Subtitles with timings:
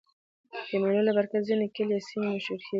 [0.69, 2.67] د مېلو له برکته ځيني کلي یا سیمې مشهوره کېږي.